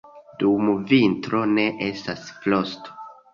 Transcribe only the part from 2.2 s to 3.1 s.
frosto.